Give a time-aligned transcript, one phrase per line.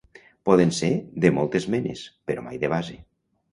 [0.49, 0.89] Poden ser
[1.27, 3.01] de moltes menes, però mai de base.